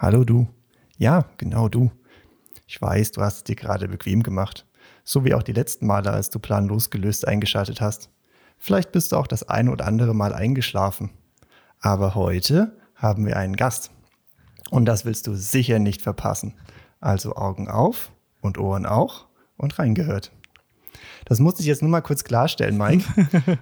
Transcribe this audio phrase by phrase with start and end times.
[0.00, 0.48] Hallo du.
[0.96, 1.90] Ja, genau du.
[2.66, 4.66] Ich weiß, du hast es dir gerade bequem gemacht.
[5.04, 8.08] So wie auch die letzten Male, als du planlos gelöst eingeschaltet hast.
[8.56, 11.10] Vielleicht bist du auch das eine oder andere Mal eingeschlafen.
[11.80, 13.90] Aber heute haben wir einen Gast.
[14.70, 16.54] Und das willst du sicher nicht verpassen.
[17.00, 18.10] Also Augen auf
[18.40, 19.26] und Ohren auch
[19.58, 20.32] und reingehört.
[21.24, 23.04] Das musste ich jetzt nur mal kurz klarstellen, Mike,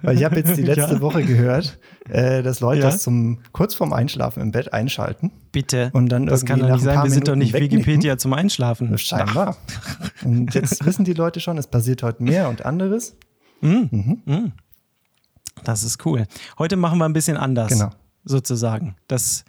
[0.01, 1.01] weil ich habe jetzt die letzte ja.
[1.01, 1.79] Woche gehört,
[2.09, 2.87] äh, dass Leute ja.
[2.87, 5.31] das zum kurz vorm Einschlafen im Bett einschalten.
[5.51, 5.89] Bitte.
[5.93, 7.03] Und dann das kann doch nicht sein.
[7.03, 7.79] Wir sind doch nicht wegnicken.
[7.79, 8.97] Wikipedia zum Einschlafen.
[8.97, 9.57] Scheinbar.
[10.23, 13.15] und jetzt wissen die Leute schon, es passiert heute mehr und anderes.
[13.61, 13.67] Mm.
[13.91, 14.21] Mhm.
[14.25, 14.51] Mm.
[15.63, 16.25] Das ist cool.
[16.57, 17.69] Heute machen wir ein bisschen anders.
[17.69, 17.89] Genau.
[18.23, 18.95] Sozusagen.
[19.07, 19.43] Das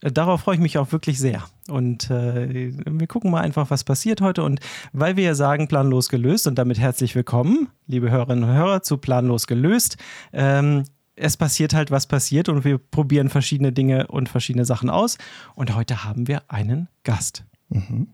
[0.00, 1.44] darauf freue ich mich auch wirklich sehr.
[1.68, 4.42] Und äh, wir gucken mal einfach, was passiert heute.
[4.42, 4.60] Und
[4.92, 8.98] weil wir ja sagen, planlos gelöst und damit herzlich willkommen, liebe Hörerinnen und Hörer, zu
[8.98, 9.96] planlos gelöst.
[10.32, 10.84] Ähm,
[11.14, 15.18] es passiert halt, was passiert und wir probieren verschiedene Dinge und verschiedene Sachen aus.
[15.54, 17.44] Und heute haben wir einen Gast.
[17.68, 18.08] Mhm.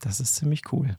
[0.00, 0.96] Das ist ziemlich cool.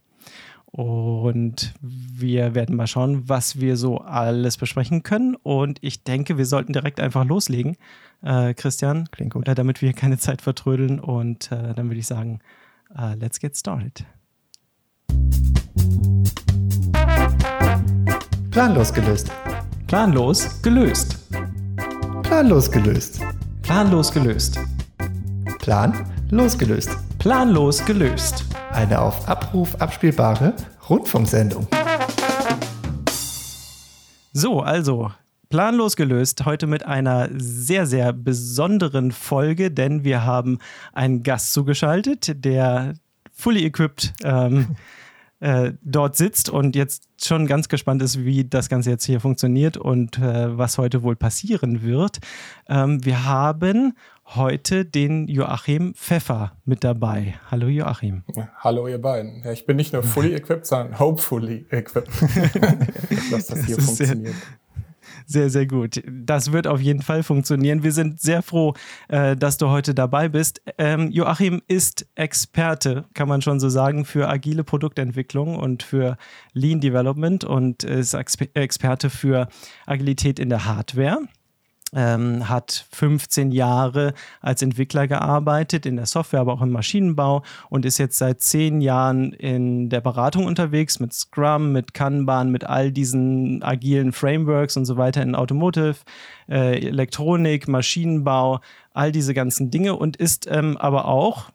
[0.72, 5.36] Und wir werden mal schauen, was wir so alles besprechen können.
[5.36, 7.76] Und ich denke, wir sollten direkt einfach loslegen,
[8.22, 9.10] äh, Christian.
[9.12, 9.48] Klingt gut.
[9.48, 11.00] Äh, damit wir keine Zeit vertrödeln.
[11.00, 12.40] Und äh, dann würde ich sagen,
[12.98, 14.05] uh, let's get started.
[18.52, 19.32] Planlos gelöst.
[19.88, 21.18] Planlos gelöst.
[22.24, 23.20] Planlos gelöst.
[23.62, 24.60] Planlos gelöst.
[25.60, 25.94] Plan
[26.32, 27.10] losgelöst.
[27.22, 28.46] Planlos gelöst.
[28.72, 30.55] Eine auf Abruf abspielbare
[30.90, 31.68] Rundfunksendung.
[34.34, 35.12] So, also
[35.50, 40.58] planlos gelöst, heute mit einer sehr, sehr besonderen Folge, denn wir haben
[40.94, 42.96] einen Gast zugeschaltet, der
[43.32, 44.76] fully equipped ähm,
[45.41, 49.78] äh, dort sitzt und jetzt schon ganz gespannt ist, wie das Ganze jetzt hier funktioniert
[49.78, 52.18] und äh, was heute wohl passieren wird.
[52.68, 53.94] Ähm, wir haben
[54.35, 57.35] heute den Joachim Pfeffer mit dabei.
[57.49, 58.24] Hallo Joachim.
[58.57, 59.41] hallo ihr beiden.
[59.43, 62.10] Ja, ich bin nicht nur fully equipped, sondern hopefully equipped,
[63.32, 64.35] dass das hier das funktioniert.
[65.25, 66.01] Sehr, sehr gut.
[66.07, 67.83] Das wird auf jeden Fall funktionieren.
[67.83, 68.73] Wir sind sehr froh,
[69.07, 70.61] äh, dass du heute dabei bist.
[70.77, 76.17] Ähm, Joachim ist Experte, kann man schon so sagen, für agile Produktentwicklung und für
[76.53, 79.47] Lean Development und ist Experte für
[79.85, 81.27] Agilität in der Hardware
[81.94, 87.85] ähm, hat 15 Jahre als Entwickler gearbeitet, in der Software, aber auch im Maschinenbau und
[87.85, 92.91] ist jetzt seit 10 Jahren in der Beratung unterwegs mit Scrum, mit Kanban, mit all
[92.91, 95.97] diesen agilen Frameworks und so weiter in Automotive,
[96.50, 98.62] äh, Elektronik, Maschinenbau,
[98.94, 101.51] all diese ganzen Dinge und ist ähm, aber auch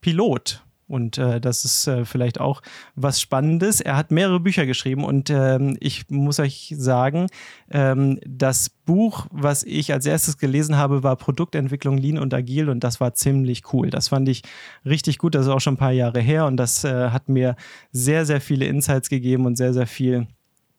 [0.00, 2.62] Pilot und äh, das ist äh, vielleicht auch
[2.94, 3.80] was Spannendes.
[3.80, 7.26] Er hat mehrere Bücher geschrieben und ähm, ich muss euch sagen,
[7.70, 12.82] ähm, das Buch, was ich als erstes gelesen habe, war Produktentwicklung Lean und Agil und
[12.82, 13.90] das war ziemlich cool.
[13.90, 14.42] Das fand ich
[14.84, 15.34] richtig gut.
[15.34, 17.56] Das ist auch schon ein paar Jahre her und das äh, hat mir
[17.92, 20.26] sehr, sehr viele Insights gegeben und sehr, sehr viel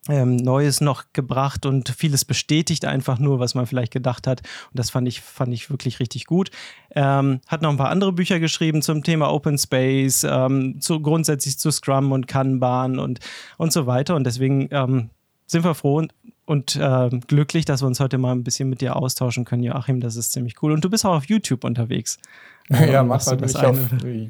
[0.09, 4.41] ähm, Neues noch gebracht und vieles bestätigt einfach nur, was man vielleicht gedacht hat.
[4.71, 6.51] Und das fand ich, fand ich wirklich richtig gut.
[6.95, 11.59] Ähm, hat noch ein paar andere Bücher geschrieben zum Thema Open Space, ähm, zu, grundsätzlich
[11.59, 13.19] zu Scrum und Kanban und,
[13.57, 14.15] und so weiter.
[14.15, 15.09] Und deswegen ähm,
[15.45, 16.13] sind wir froh und,
[16.45, 19.99] und äh, glücklich, dass wir uns heute mal ein bisschen mit dir austauschen können, Joachim.
[19.99, 20.71] Das ist ziemlich cool.
[20.71, 22.17] Und du bist auch auf YouTube unterwegs.
[22.69, 23.77] Ja, manchmal bin ich auf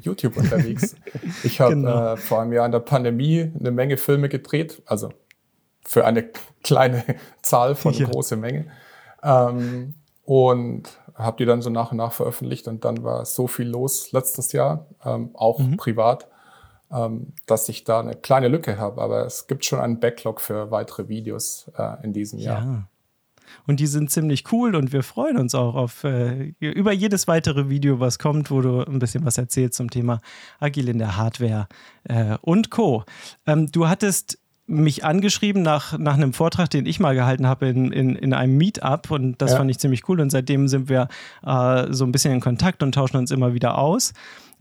[0.02, 0.96] YouTube unterwegs.
[1.44, 2.14] Ich habe genau.
[2.14, 5.10] äh, vor einem Jahr in der Pandemie eine Menge Filme gedreht, also
[5.90, 6.30] für eine
[6.62, 7.04] kleine
[7.42, 8.06] Zahl von ja.
[8.06, 8.66] große Menge.
[9.24, 10.84] Ähm, und
[11.16, 14.52] habe die dann so nach und nach veröffentlicht und dann war so viel los letztes
[14.52, 15.76] Jahr, ähm, auch mhm.
[15.76, 16.28] privat,
[16.92, 19.02] ähm, dass ich da eine kleine Lücke habe.
[19.02, 22.62] Aber es gibt schon einen Backlog für weitere Videos äh, in diesem Jahr.
[22.62, 22.84] Ja.
[23.66, 27.68] Und die sind ziemlich cool und wir freuen uns auch auf äh, über jedes weitere
[27.68, 30.20] Video, was kommt, wo du ein bisschen was erzählst zum Thema
[30.60, 31.66] Agil in der Hardware
[32.04, 33.02] äh, und Co.
[33.46, 34.39] Ähm, du hattest
[34.70, 38.56] mich angeschrieben nach, nach einem Vortrag, den ich mal gehalten habe in, in, in einem
[38.56, 39.56] Meetup und das ja.
[39.58, 41.08] fand ich ziemlich cool und seitdem sind wir
[41.44, 44.12] äh, so ein bisschen in Kontakt und tauschen uns immer wieder aus.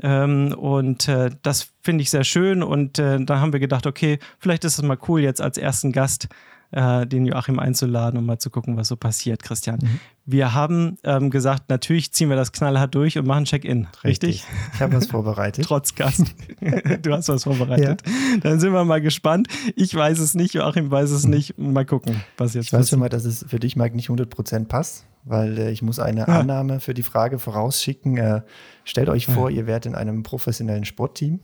[0.01, 4.17] Ähm, und äh, das finde ich sehr schön und äh, da haben wir gedacht, okay,
[4.39, 6.27] vielleicht ist es mal cool, jetzt als ersten Gast
[6.71, 9.80] äh, den Joachim einzuladen, um mal zu gucken, was so passiert, Christian.
[9.81, 10.00] Mhm.
[10.25, 14.45] Wir haben ähm, gesagt, natürlich ziehen wir das knallhart durch und machen Check-in, richtig?
[14.45, 14.45] richtig?
[14.75, 15.66] Ich habe was vorbereitet.
[15.68, 16.36] Trotz Gast.
[17.01, 18.04] du hast was vorbereitet.
[18.06, 18.38] Ja.
[18.42, 19.48] Dann sind wir mal gespannt.
[19.75, 21.57] Ich weiß es nicht, Joachim weiß es nicht.
[21.57, 24.65] Mal gucken, was jetzt Ich weiß schon mal, dass es für dich, Mike, nicht 100%
[24.65, 26.25] passt, weil äh, ich muss eine ja.
[26.25, 28.18] Annahme für die Frage vorausschicken.
[28.18, 28.42] Äh,
[28.83, 29.57] stellt euch vor, ja.
[29.57, 31.39] ihr werdet in einem professionellen Sportteam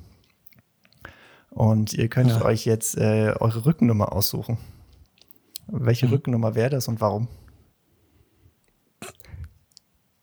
[1.49, 4.57] und ihr könntet euch jetzt äh, eure Rückennummer aussuchen.
[5.67, 6.13] Welche mhm.
[6.13, 7.27] Rückennummer wäre das und warum?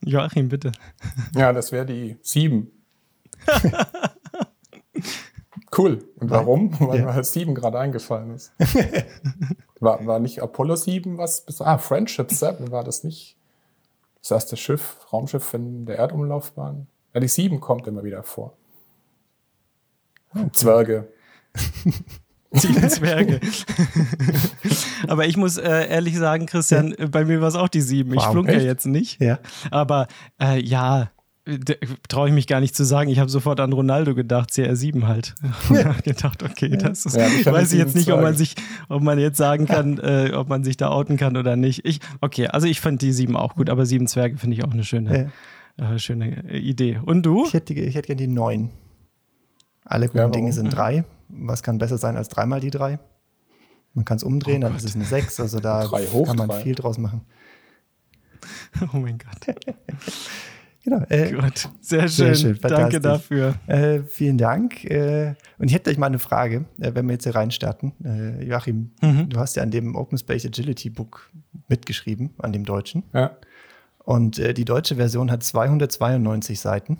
[0.04, 0.72] Joachim, bitte.
[1.34, 2.70] Ja, das wäre die 7.
[5.78, 6.04] cool.
[6.16, 6.78] Und warum?
[6.80, 7.04] Weil ja.
[7.06, 8.52] mir halt 7 gerade eingefallen ist.
[9.80, 11.42] war, war nicht Apollo 7 was?
[11.42, 13.36] Bis, ah, Friendship 7 war das nicht?
[14.20, 16.88] Das erste Schiff, Raumschiff in der Erdumlaufbahn.
[17.14, 18.56] Ja, die 7 kommt immer wieder vor.
[20.34, 20.50] Okay.
[20.52, 21.12] Zwerge.
[22.52, 23.40] Sieben Zwerge.
[25.08, 27.06] Aber ich muss äh, ehrlich sagen, Christian, ja.
[27.06, 28.12] bei mir war es auch die sieben.
[28.12, 29.20] Ich wow, flunke ja jetzt nicht.
[29.20, 29.38] Ja.
[29.70, 30.06] Aber
[30.40, 31.10] äh, ja,
[32.08, 33.10] traue ich mich gar nicht zu sagen.
[33.10, 35.34] Ich habe sofort an Ronaldo gedacht, CR7 halt.
[35.70, 35.92] Ja.
[36.04, 38.54] gedacht, okay, das ist, ja, ich weiß ich jetzt nicht, ob man sich,
[38.88, 41.84] ob man jetzt sagen kann, äh, ob man sich da outen kann oder nicht.
[41.84, 44.72] Ich, okay, also ich fand die sieben auch gut, aber sieben Zwerge finde ich auch
[44.72, 45.30] eine schöne,
[45.78, 45.94] ja.
[45.94, 47.00] äh, schöne Idee.
[47.04, 47.44] Und du?
[47.46, 48.70] Ich hätte, ich hätte gerne die neun.
[49.84, 52.98] Alle guten Dinge sind drei was kann besser sein als dreimal die drei?
[53.94, 55.38] Man kann es umdrehen, oh dann ist es eine sechs.
[55.40, 55.86] Also da
[56.26, 56.62] kann man drei.
[56.62, 57.22] viel draus machen.
[58.92, 59.54] Oh mein Gott.
[60.84, 61.04] genau.
[61.08, 61.68] Äh, Gut.
[61.80, 62.08] Sehr schön.
[62.08, 63.54] Sehr schön Danke dafür.
[63.68, 64.84] Äh, vielen Dank.
[64.84, 67.92] Äh, und ich hätte euch mal eine Frage, äh, wenn wir jetzt hier reinstarten.
[68.04, 69.28] Äh, Joachim, mhm.
[69.28, 71.30] du hast ja an dem Open Space Agility Book
[71.68, 73.04] mitgeschrieben, an dem deutschen.
[73.12, 73.36] Ja.
[73.98, 76.98] Und äh, die deutsche Version hat 292 Seiten.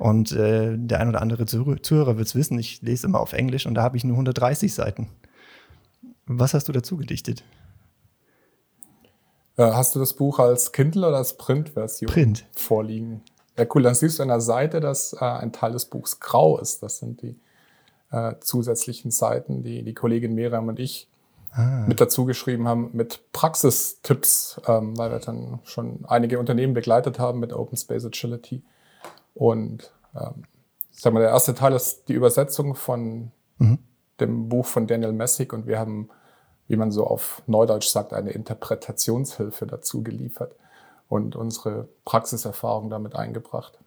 [0.00, 3.66] Und äh, der ein oder andere Zuhörer wird es wissen, ich lese immer auf Englisch
[3.66, 5.10] und da habe ich nur 130 Seiten.
[6.24, 7.44] Was hast du dazu gedichtet?
[9.58, 12.46] Äh, hast du das Buch als Kindle oder als Print-Version Print.
[12.52, 13.20] vorliegen?
[13.58, 13.82] Ja, cool.
[13.82, 16.82] Dann siehst du an der Seite, dass äh, ein Teil des Buchs grau ist.
[16.82, 17.38] Das sind die
[18.10, 21.08] äh, zusätzlichen Seiten, die die Kollegin Miriam und ich
[21.52, 21.84] ah.
[21.86, 27.38] mit dazu geschrieben haben, mit Praxistipps, ähm, weil wir dann schon einige Unternehmen begleitet haben
[27.38, 28.62] mit Open Space Agility.
[29.34, 30.44] Und ähm,
[30.90, 33.78] sag mal, der erste Teil ist die Übersetzung von mhm.
[34.18, 36.10] dem Buch von Daniel Messig und wir haben,
[36.68, 40.54] wie man so auf Neudeutsch sagt, eine Interpretationshilfe dazu geliefert
[41.08, 43.78] und unsere Praxiserfahrung damit eingebracht.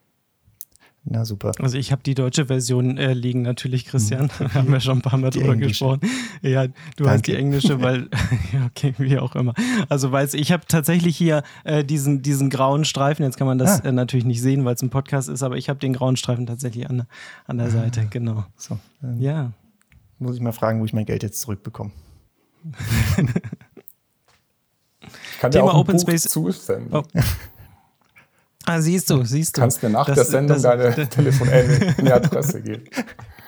[1.06, 1.52] Na super.
[1.60, 4.32] Also ich habe die deutsche Version äh, liegen natürlich, Christian.
[4.40, 4.54] Mhm.
[4.54, 5.86] haben wir schon ein paar Mal die drüber englische.
[5.86, 6.00] gesprochen.
[6.42, 7.10] Ja, du Danke.
[7.12, 8.10] hast die englische, weil,
[8.54, 9.54] ja, okay, wie auch immer.
[9.90, 13.82] Also weiß ich habe tatsächlich hier äh, diesen, diesen grauen Streifen, jetzt kann man das
[13.82, 13.90] ah.
[13.90, 16.46] äh, natürlich nicht sehen, weil es ein Podcast ist, aber ich habe den grauen Streifen
[16.46, 17.06] tatsächlich an,
[17.48, 17.72] an der ah.
[17.72, 18.46] Seite, genau.
[18.56, 18.80] So,
[19.20, 19.52] ja.
[20.20, 21.92] Muss ich mal fragen, wo ich mein Geld jetzt zurückbekomme.
[25.02, 26.94] ich kann Thema ja auch Open Buch Space zusenden.
[26.94, 27.04] Oh.
[28.66, 29.62] Ah, siehst du, siehst du.
[29.62, 32.84] Kannst mir nach das, der Sendung das, deine das, Telefon-Adresse geben.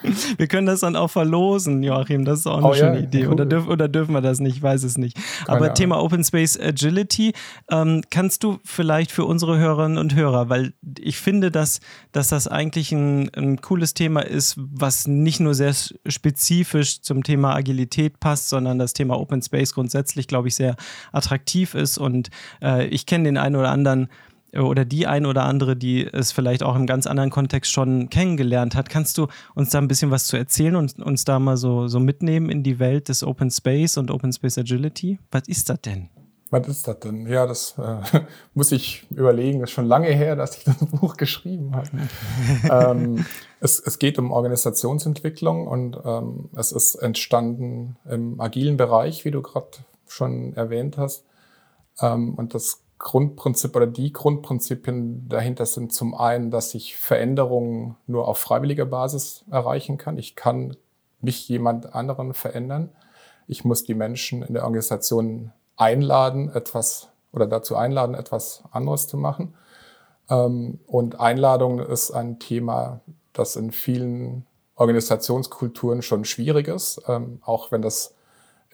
[0.38, 2.26] Wir können das dann auch verlosen, Joachim.
[2.26, 3.04] Das ist auch eine oh, schöne ja?
[3.04, 3.26] Idee.
[3.26, 3.34] Cool.
[3.34, 4.58] Oder, dürf, oder dürfen wir das nicht?
[4.58, 5.16] Ich weiß es nicht.
[5.16, 5.76] Keine Aber Ahnung.
[5.76, 7.34] Thema Open Space Agility,
[7.72, 11.80] ähm, kannst du vielleicht für unsere Hörerinnen und Hörer, weil ich finde, dass,
[12.12, 15.74] dass das eigentlich ein, ein cooles Thema ist, was nicht nur sehr
[16.08, 20.76] spezifisch zum Thema Agilität passt, sondern das Thema Open Space grundsätzlich, glaube ich, sehr
[21.12, 21.98] attraktiv ist.
[21.98, 22.30] Und
[22.62, 24.10] äh, ich kenne den einen oder anderen
[24.58, 28.76] oder die ein oder andere, die es vielleicht auch im ganz anderen Kontext schon kennengelernt
[28.76, 28.90] hat.
[28.90, 32.00] Kannst du uns da ein bisschen was zu erzählen und uns da mal so, so
[32.00, 35.20] mitnehmen in die Welt des Open Space und Open Space Agility?
[35.32, 36.10] Was ist das denn?
[36.52, 37.28] Was ist das denn?
[37.28, 38.20] Ja, das äh,
[38.54, 39.60] muss ich überlegen.
[39.60, 41.90] Das ist schon lange her, dass ich das Buch geschrieben habe.
[42.72, 43.26] ähm,
[43.60, 49.42] es, es, geht um Organisationsentwicklung und ähm, es ist entstanden im agilen Bereich, wie du
[49.42, 49.70] gerade
[50.08, 51.26] schon erwähnt hast.
[52.00, 58.28] Ähm, und das Grundprinzip oder die Grundprinzipien dahinter sind zum einen, dass ich Veränderungen nur
[58.28, 60.18] auf freiwilliger Basis erreichen kann.
[60.18, 60.78] Ich kann
[61.22, 62.90] nicht jemand anderen verändern.
[63.48, 69.18] Ich muss die Menschen in der Organisation einladen, etwas oder dazu einladen, etwas anderes zu
[69.18, 69.56] machen.
[70.30, 73.02] Ähm, und Einladung ist ein Thema,
[73.34, 78.16] das in vielen Organisationskulturen schon schwierig ist, ähm, auch wenn das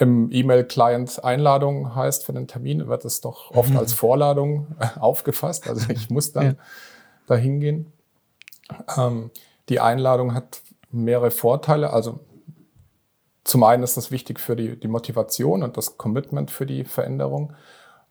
[0.01, 3.77] im E-Mail-Client Einladung heißt für den Termin, wird es doch oft mhm.
[3.77, 5.69] als Vorladung äh, aufgefasst.
[5.69, 6.53] Also ich muss dann ja.
[7.27, 7.93] dahin gehen.
[8.97, 9.29] Ähm,
[9.69, 11.93] die Einladung hat mehrere Vorteile.
[11.93, 12.19] Also
[13.43, 17.53] zum einen ist das wichtig für die, die Motivation und das Commitment für die Veränderung.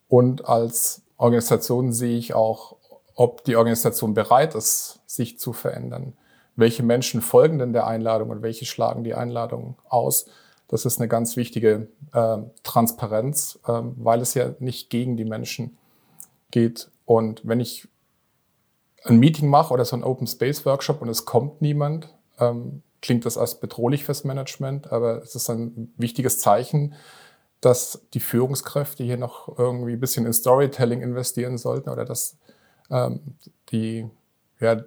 [0.07, 2.77] Und als Organisation sehe ich auch,
[3.17, 6.13] ob die Organisation bereit ist, sich zu verändern.
[6.55, 10.27] Welche Menschen folgen denn der Einladung und welche schlagen die Einladung aus?
[10.71, 15.77] Das ist eine ganz wichtige äh, Transparenz, äh, weil es ja nicht gegen die Menschen
[16.53, 16.93] geht.
[17.07, 17.89] Und wenn ich
[19.03, 23.27] ein Meeting mache oder so ein Open Space Workshop und es kommt niemand, ähm, klingt
[23.27, 26.95] das als bedrohlich fürs Management, aber es ist ein wichtiges Zeichen,
[27.61, 32.37] dass die Führungskräfte hier noch irgendwie ein bisschen in Storytelling investieren sollten oder dass
[32.91, 33.35] ähm,
[33.71, 34.09] die,
[34.61, 34.85] ja,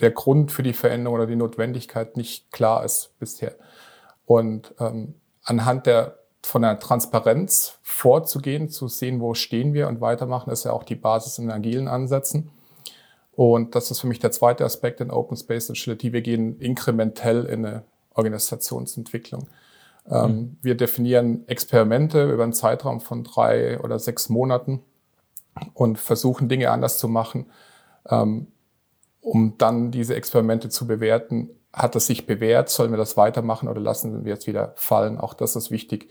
[0.00, 3.56] der Grund für die Veränderung oder die Notwendigkeit nicht klar ist bisher.
[4.26, 10.50] Und ähm, anhand der von der Transparenz vorzugehen, zu sehen, wo stehen wir und weitermachen,
[10.50, 12.50] ist ja auch die Basis in agilen Ansätzen.
[13.32, 16.12] Und das ist für mich der zweite Aspekt in Open Space Agility.
[16.12, 17.84] Wir gehen inkrementell in eine
[18.14, 19.48] Organisationsentwicklung.
[20.10, 20.56] Ähm, mhm.
[20.62, 24.82] Wir definieren Experimente über einen Zeitraum von drei oder sechs Monaten
[25.74, 27.46] und versuchen Dinge anders zu machen,
[28.08, 28.48] ähm,
[29.20, 31.50] um dann diese Experimente zu bewerten.
[31.72, 32.68] Hat es sich bewährt?
[32.68, 35.18] Sollen wir das weitermachen oder lassen wir es wieder fallen?
[35.18, 36.08] Auch das ist wichtig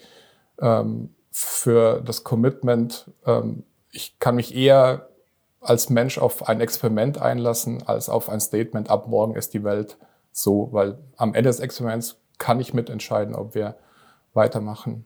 [0.62, 3.12] ähm, für das Commitment.
[3.26, 5.10] Ähm, ich kann mich eher
[5.62, 9.98] als Mensch auf ein Experiment einlassen, als auf ein Statement, ab morgen ist die Welt
[10.32, 13.76] so, weil am Ende des Experiments kann ich mitentscheiden, ob wir
[14.34, 15.06] weitermachen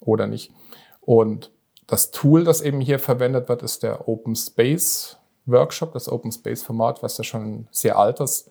[0.00, 0.52] oder nicht.
[1.00, 1.52] Und
[1.86, 6.62] das Tool, das eben hier verwendet wird, ist der Open Space Workshop, das Open Space
[6.62, 8.50] Format, was ja schon sehr altes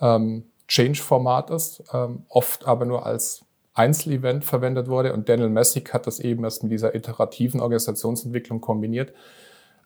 [0.00, 3.44] ähm, Change-Format ist, ähm, oft aber nur als
[3.74, 5.12] Einzelevent verwendet wurde.
[5.12, 9.12] Und Daniel Messick hat das eben erst mit dieser iterativen Organisationsentwicklung kombiniert,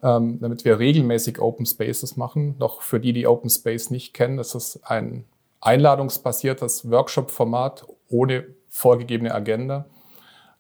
[0.03, 2.57] ähm, damit wir regelmäßig Open Spaces machen.
[2.59, 5.25] Noch für die, die Open Space nicht kennen, das ist ein
[5.61, 9.87] einladungsbasiertes Workshop-Format ohne vorgegebene Agenda.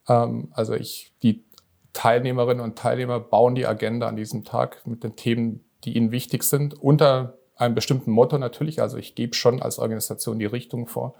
[0.08, 1.44] Ähm, also ich, die
[1.92, 6.42] Teilnehmerinnen und Teilnehmer bauen die Agenda an diesem Tag mit den Themen, die ihnen wichtig
[6.42, 8.80] sind, unter einem bestimmten Motto natürlich.
[8.80, 11.14] Also ich gebe schon als Organisation die Richtung vor.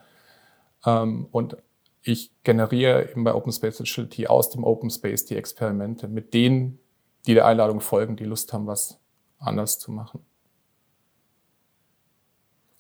[0.85, 1.57] Ähm, und
[2.03, 6.79] ich generiere eben bei Open Space Agility aus dem Open Space die Experimente mit denen,
[7.27, 8.99] die der Einladung folgen, die Lust haben, was
[9.39, 10.25] anders zu machen.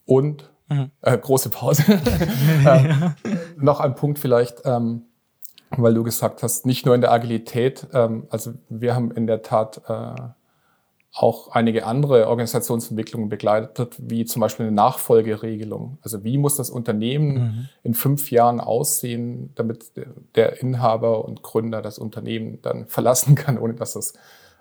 [0.06, 0.90] Und Mhm.
[1.02, 1.84] Äh, große Pause.
[2.66, 3.14] ähm,
[3.56, 5.02] noch ein Punkt vielleicht, ähm,
[5.70, 9.42] weil du gesagt hast, nicht nur in der Agilität, ähm, also wir haben in der
[9.42, 10.14] Tat äh,
[11.12, 15.98] auch einige andere Organisationsentwicklungen begleitet, wie zum Beispiel eine Nachfolgeregelung.
[16.02, 17.68] Also wie muss das Unternehmen mhm.
[17.82, 19.92] in fünf Jahren aussehen, damit
[20.36, 24.14] der Inhaber und Gründer das Unternehmen dann verlassen kann, ohne dass es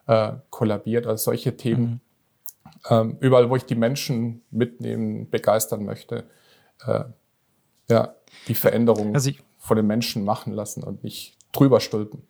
[0.07, 1.05] äh, kollabiert.
[1.05, 1.99] Also solche Themen mhm
[2.89, 6.25] ähm, überall, wo ich die Menschen mitnehmen, begeistern möchte,
[6.85, 7.03] äh,
[7.89, 8.15] ja,
[8.47, 12.23] die Veränderung also von den Menschen machen lassen und nicht drüber stülpen.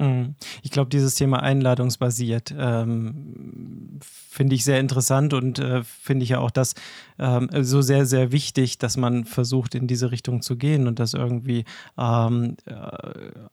[0.00, 0.34] Mhm.
[0.62, 6.38] Ich glaube, dieses Thema einladungsbasiert ähm, finde ich sehr interessant und äh, finde ich ja
[6.38, 6.74] auch das
[7.18, 11.12] ähm, so sehr, sehr wichtig, dass man versucht, in diese Richtung zu gehen und das
[11.12, 11.66] irgendwie
[11.98, 12.74] ähm, äh,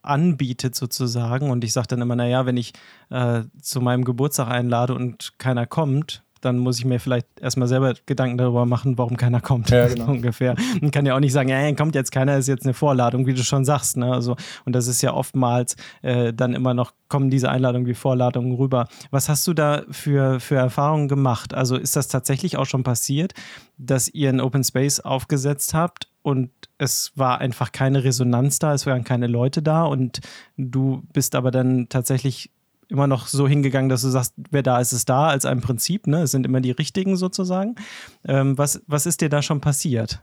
[0.00, 1.50] anbietet sozusagen.
[1.50, 2.72] Und ich sage dann immer, naja, wenn ich
[3.10, 7.94] äh, zu meinem Geburtstag einlade und keiner kommt, dann muss ich mir vielleicht erstmal selber
[8.06, 9.70] Gedanken darüber machen, warum keiner kommt.
[9.70, 10.10] Ja, genau.
[10.10, 10.54] ungefähr.
[10.80, 13.34] Man kann ja auch nicht sagen, ja, kommt jetzt keiner, ist jetzt eine Vorladung, wie
[13.34, 13.96] du schon sagst.
[13.96, 14.12] Ne?
[14.12, 18.54] Also, und das ist ja oftmals äh, dann immer noch, kommen diese Einladungen wie Vorladungen
[18.54, 18.86] rüber.
[19.10, 21.54] Was hast du da für, für Erfahrungen gemacht?
[21.54, 23.32] Also ist das tatsächlich auch schon passiert,
[23.78, 28.86] dass ihr einen Open Space aufgesetzt habt und es war einfach keine Resonanz da, es
[28.86, 30.20] waren keine Leute da und
[30.56, 32.50] du bist aber dann tatsächlich
[32.88, 36.06] immer noch so hingegangen, dass du sagst, wer da ist, ist da, als ein Prinzip.
[36.06, 36.22] Ne?
[36.22, 37.76] Es sind immer die richtigen sozusagen.
[38.24, 40.22] Ähm, was, was ist dir da schon passiert?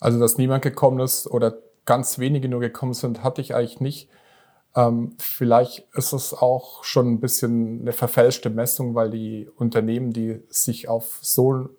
[0.00, 4.08] Also, dass niemand gekommen ist oder ganz wenige nur gekommen sind, hatte ich eigentlich nicht.
[4.74, 10.42] Ähm, vielleicht ist es auch schon ein bisschen eine verfälschte Messung, weil die Unternehmen, die
[10.48, 11.70] sich auf so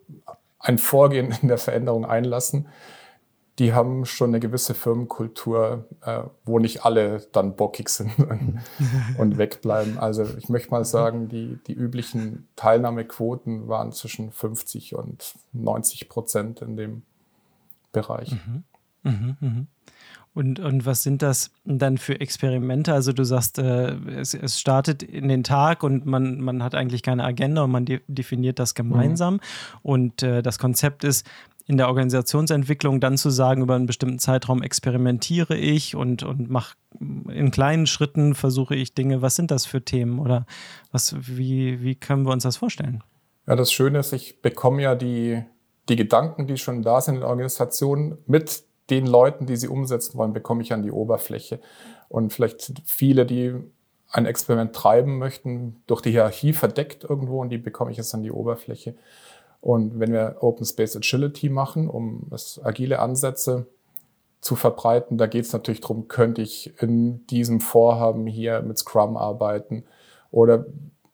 [0.60, 2.68] ein Vorgehen in der Veränderung einlassen,
[3.60, 8.12] die haben schon eine gewisse Firmenkultur, äh, wo nicht alle dann bockig sind
[9.18, 9.98] und wegbleiben.
[9.98, 16.62] Also ich möchte mal sagen, die, die üblichen Teilnahmequoten waren zwischen 50 und 90 Prozent
[16.62, 17.02] in dem
[17.92, 18.32] Bereich.
[18.32, 18.64] Mhm.
[19.04, 19.66] Mhm, mh.
[20.38, 22.94] Und, und was sind das dann für Experimente?
[22.94, 27.02] Also du sagst, äh, es, es, startet in den Tag und man, man hat eigentlich
[27.02, 29.36] keine Agenda und man de definiert das gemeinsam.
[29.36, 29.40] Mhm.
[29.82, 31.26] Und äh, das Konzept ist,
[31.68, 36.76] in der Organisationsentwicklung dann zu sagen, über einen bestimmten Zeitraum experimentiere ich und, und mache
[37.00, 39.22] in kleinen Schritten versuche ich Dinge.
[39.22, 40.46] Was sind das für Themen oder
[40.92, 43.04] was, wie, wie können wir uns das vorstellen?
[43.46, 45.44] Ja, das Schöne ist, ich bekomme ja die,
[45.90, 50.18] die Gedanken, die schon da sind in der Organisation, mit den Leuten, die sie umsetzen
[50.18, 51.60] wollen, bekomme ich an die Oberfläche.
[52.08, 53.54] Und vielleicht viele, die
[54.10, 58.24] ein Experiment treiben möchten, durch die Hierarchie verdeckt irgendwo und die bekomme ich jetzt an
[58.24, 58.96] die Oberfläche.
[59.62, 63.68] Und wenn wir Open Space Agility machen, um das agile Ansätze
[64.40, 69.18] zu verbreiten, da geht es natürlich darum, könnte ich in diesem Vorhaben hier mit Scrum
[69.18, 69.84] arbeiten
[70.32, 70.66] oder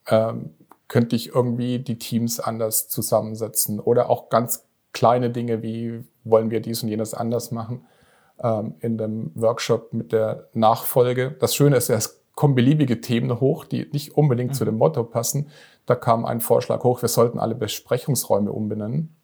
[0.07, 0.51] ähm,
[0.87, 6.61] könnte ich irgendwie die Teams anders zusammensetzen oder auch ganz kleine Dinge wie wollen wir
[6.61, 7.85] dies und jenes anders machen
[8.41, 11.35] ähm, in dem Workshop mit der Nachfolge.
[11.39, 14.55] Das Schöne ist ja, es kommen beliebige Themen hoch, die nicht unbedingt mhm.
[14.55, 15.49] zu dem Motto passen.
[15.85, 19.15] Da kam ein Vorschlag hoch, wir sollten alle Besprechungsräume umbenennen.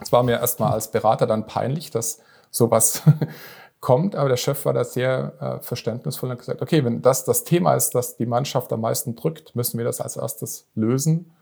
[0.00, 2.20] Es war mir erstmal als Berater dann peinlich, dass
[2.50, 3.02] sowas
[3.80, 7.24] kommt, aber der Chef war da sehr äh, verständnisvoll und hat gesagt, okay, wenn das
[7.24, 11.32] das Thema ist, das die Mannschaft am meisten drückt, müssen wir das als erstes lösen.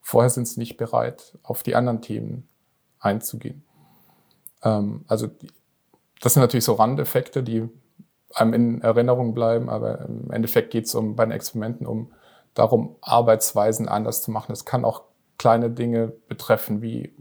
[0.00, 2.48] Vorher sind sie nicht bereit, auf die anderen Themen
[2.98, 3.62] einzugehen.
[4.62, 5.50] Ähm, also die,
[6.20, 7.68] das sind natürlich so Randeffekte, die
[8.34, 12.12] einem in Erinnerung bleiben, aber im Endeffekt geht es um bei den Experimenten um
[12.54, 14.52] darum, Arbeitsweisen anders zu machen.
[14.52, 15.02] Es kann auch
[15.38, 17.14] kleine Dinge betreffen, wie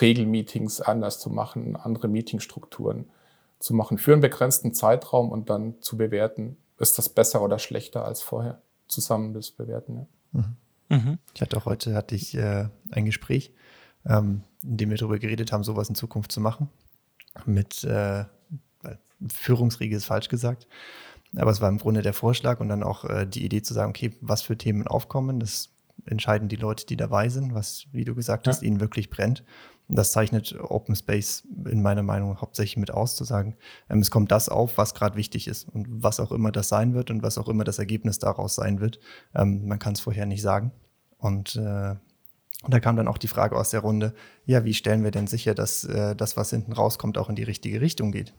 [0.00, 3.10] Regelmeetings anders zu machen, andere Meetingstrukturen
[3.58, 8.04] zu machen für einen begrenzten Zeitraum und dann zu bewerten, ist das besser oder schlechter
[8.04, 8.60] als vorher.
[8.88, 9.94] Zusammen das bewerten.
[9.96, 10.06] Ja.
[10.40, 10.56] Mhm.
[10.88, 11.18] Mhm.
[11.34, 13.54] Ich hatte auch heute hatte ich äh, ein Gespräch,
[14.04, 16.68] ähm, in dem wir darüber geredet haben, sowas in Zukunft zu machen.
[17.46, 18.24] Mit äh,
[19.28, 20.66] Führungsriege ist falsch gesagt.
[21.36, 23.90] Aber es war im Grunde der Vorschlag und dann auch äh, die Idee zu sagen,
[23.90, 25.70] okay, was für Themen aufkommen, das
[26.06, 29.44] entscheiden die Leute, die dabei sind, was, wie du gesagt hast, ihnen wirklich brennt.
[29.88, 33.56] Und das zeichnet Open Space in meiner Meinung hauptsächlich mit aus, zu sagen,
[33.88, 36.94] ähm, es kommt das auf, was gerade wichtig ist und was auch immer das sein
[36.94, 39.00] wird und was auch immer das Ergebnis daraus sein wird.
[39.34, 40.72] Ähm, man kann es vorher nicht sagen.
[41.18, 41.94] Und äh,
[42.68, 45.54] da kam dann auch die Frage aus der Runde, ja, wie stellen wir denn sicher,
[45.54, 48.34] dass äh, das, was hinten rauskommt, auch in die richtige Richtung geht?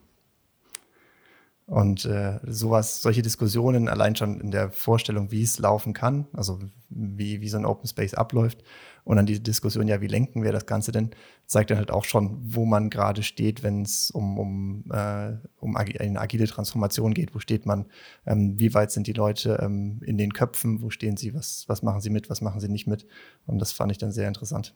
[1.66, 6.60] Und äh, sowas, solche Diskussionen allein schon in der Vorstellung, wie es laufen kann, also
[6.90, 8.64] wie, wie so ein Open Space abläuft,
[9.06, 11.12] und dann die Diskussion, ja, wie lenken wir das Ganze denn,
[11.46, 15.76] zeigt dann halt auch schon, wo man gerade steht, wenn es um, um, äh, um
[15.76, 17.36] eine agile Transformation geht.
[17.36, 17.86] Wo steht man?
[18.26, 20.82] Ähm, wie weit sind die Leute ähm, in den Köpfen?
[20.82, 21.34] Wo stehen sie?
[21.34, 22.30] Was, was machen sie mit?
[22.30, 23.06] Was machen sie nicht mit?
[23.46, 24.74] Und das fand ich dann sehr interessant.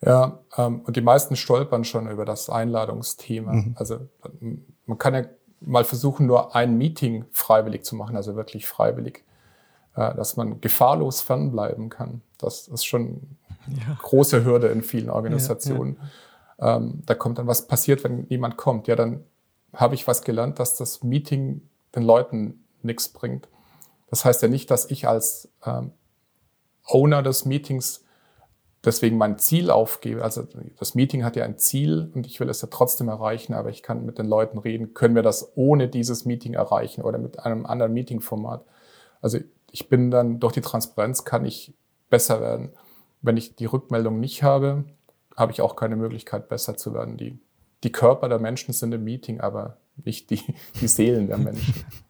[0.00, 3.52] Ja, ähm, und die meisten stolpern schon über das Einladungsthema.
[3.52, 3.74] Mhm.
[3.76, 3.98] Also
[4.86, 5.24] man kann ja
[5.60, 9.24] mal versuchen, nur ein Meeting freiwillig zu machen, also wirklich freiwillig,
[9.96, 12.22] äh, dass man gefahrlos fernbleiben kann.
[12.38, 13.36] Das ist schon
[13.66, 13.98] ja.
[14.00, 15.96] große Hürde in vielen Organisationen.
[16.58, 16.76] Ja, ja.
[16.76, 18.86] Ähm, da kommt dann, was passiert, wenn niemand kommt?
[18.86, 19.24] Ja, dann
[19.72, 21.62] habe ich was gelernt, dass das Meeting
[21.94, 23.48] den Leuten nichts bringt.
[24.10, 25.92] Das heißt ja nicht, dass ich als ähm,
[26.86, 28.04] Owner des Meetings
[28.84, 30.22] deswegen mein Ziel aufgebe.
[30.22, 30.46] Also
[30.78, 33.82] das Meeting hat ja ein Ziel und ich will es ja trotzdem erreichen, aber ich
[33.82, 37.66] kann mit den Leuten reden, können wir das ohne dieses Meeting erreichen oder mit einem
[37.66, 38.64] anderen Meetingformat.
[39.20, 39.38] Also
[39.70, 41.74] ich bin dann durch die Transparenz kann ich
[42.08, 42.70] besser werden.
[43.20, 44.84] Wenn ich die Rückmeldung nicht habe,
[45.36, 47.16] habe ich auch keine Möglichkeit, besser zu werden.
[47.16, 47.38] Die,
[47.84, 50.42] die Körper der Menschen sind im Meeting, aber nicht die,
[50.80, 51.74] die Seelen der Menschen.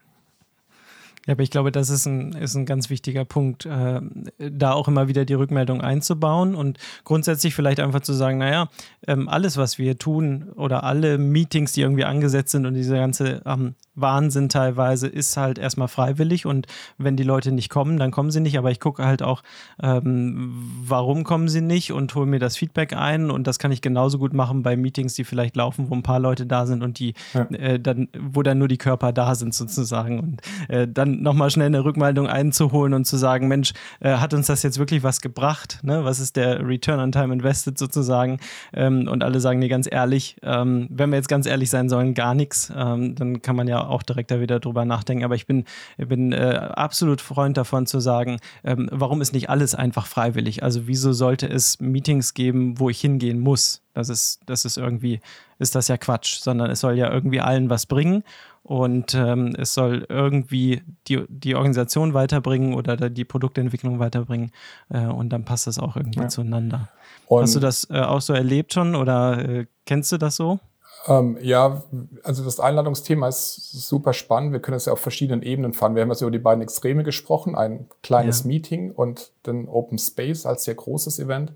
[1.29, 4.01] Ja, aber ich glaube, das ist ein, ist ein ganz wichtiger Punkt, äh,
[4.39, 8.71] da auch immer wieder die Rückmeldung einzubauen und grundsätzlich vielleicht einfach zu sagen, naja,
[9.07, 13.43] ähm, alles, was wir tun oder alle Meetings, die irgendwie angesetzt sind und dieser ganze
[13.45, 16.67] ähm, Wahnsinn teilweise, ist halt erstmal freiwillig und
[16.99, 19.43] wenn die Leute nicht kommen, dann kommen sie nicht, aber ich gucke halt auch,
[19.83, 20.53] ähm,
[20.85, 24.19] warum kommen sie nicht und hole mir das Feedback ein und das kann ich genauso
[24.19, 27.15] gut machen bei Meetings, die vielleicht laufen, wo ein paar Leute da sind und die
[27.35, 27.43] ja.
[27.51, 31.67] äh, dann, wo dann nur die Körper da sind sozusagen und äh, dann nochmal schnell
[31.67, 35.81] eine Rückmeldung einzuholen und zu sagen, Mensch, äh, hat uns das jetzt wirklich was gebracht?
[35.83, 36.05] Ne?
[36.05, 38.39] Was ist der Return on Time Invested sozusagen?
[38.73, 42.15] Ähm, und alle sagen, nee, ganz ehrlich, ähm, wenn wir jetzt ganz ehrlich sein sollen,
[42.15, 42.73] gar nichts.
[42.75, 45.25] Ähm, dann kann man ja auch direkt da wieder drüber nachdenken.
[45.25, 45.65] Aber ich bin,
[45.97, 50.63] bin äh, absolut Freund davon zu sagen, ähm, warum ist nicht alles einfach freiwillig?
[50.63, 53.83] Also wieso sollte es Meetings geben, wo ich hingehen muss?
[53.95, 55.21] Das ist, das ist irgendwie,
[55.59, 58.23] ist das ja Quatsch, sondern es soll ja irgendwie allen was bringen
[58.69, 64.53] und ähm, es soll irgendwie die, die Organisation weiterbringen oder die Produktentwicklung weiterbringen
[64.91, 66.29] äh, und dann passt das auch irgendwie ja.
[66.29, 66.91] zueinander.
[67.27, 70.61] Und Hast du das äh, auch so erlebt schon oder äh, kennst du das so?
[71.09, 71.83] Ähm, ja,
[72.23, 74.53] also das Einladungsthema ist super spannend.
[74.53, 75.95] Wir können es ja auf verschiedenen Ebenen fahren.
[75.95, 78.49] Wir haben jetzt über die beiden Extreme gesprochen, ein kleines ja.
[78.49, 81.51] Meeting und den Open Space als sehr großes Event.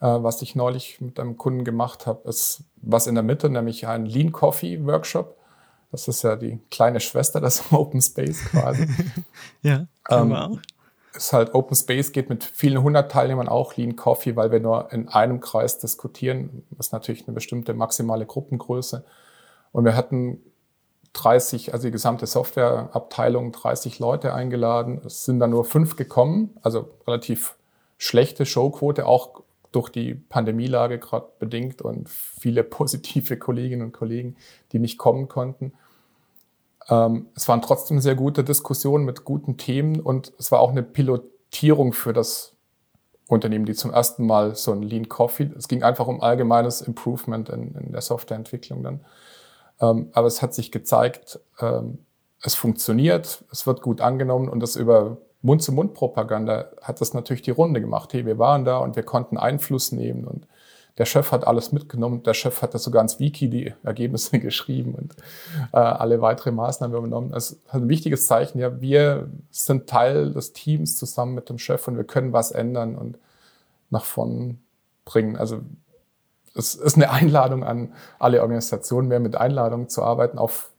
[0.00, 3.86] Äh, was ich neulich mit einem Kunden gemacht habe, ist was in der Mitte, nämlich
[3.86, 5.36] ein Lean Coffee Workshop
[5.90, 8.86] das ist ja die kleine Schwester des Open Space quasi.
[9.62, 10.58] ja, ähm, auch.
[11.16, 14.92] Ist halt Open Space geht mit vielen hundert Teilnehmern auch Lean Coffee, weil wir nur
[14.92, 16.64] in einem Kreis diskutieren.
[16.70, 19.04] Das ist natürlich eine bestimmte maximale Gruppengröße.
[19.72, 20.40] Und wir hatten
[21.14, 25.00] 30, also die gesamte Softwareabteilung, 30 Leute eingeladen.
[25.04, 27.56] Es sind dann nur fünf gekommen, also relativ
[27.96, 34.36] schlechte Showquote, auch durch die Pandemielage gerade bedingt und viele positive Kolleginnen und Kollegen,
[34.72, 35.72] die nicht kommen konnten.
[36.88, 40.82] Ähm, es waren trotzdem sehr gute Diskussionen mit guten Themen und es war auch eine
[40.82, 42.56] Pilotierung für das
[43.28, 47.48] Unternehmen, die zum ersten Mal so ein Lean Coffee, es ging einfach um allgemeines Improvement
[47.48, 49.00] in, in der Softwareentwicklung dann.
[49.80, 51.98] Ähm, aber es hat sich gezeigt, ähm,
[52.42, 57.80] es funktioniert, es wird gut angenommen und das über Mund-zu-Mund-Propaganda hat das natürlich die Runde
[57.80, 58.12] gemacht.
[58.12, 60.46] Hey, wir waren da und wir konnten Einfluss nehmen und
[60.98, 64.94] der Chef hat alles mitgenommen, der Chef hat das sogar ins Wiki die Ergebnisse geschrieben
[64.94, 65.14] und
[65.72, 67.30] äh, alle weitere Maßnahmen übernommen.
[67.32, 68.58] Das ist ein wichtiges Zeichen.
[68.58, 72.96] Ja, wir sind Teil des Teams zusammen mit dem Chef und wir können was ändern
[72.96, 73.18] und
[73.90, 74.58] nach vorn
[75.04, 75.36] bringen.
[75.36, 75.60] Also
[76.54, 80.70] es ist eine Einladung an alle Organisationen, mehr mit Einladungen zu arbeiten auf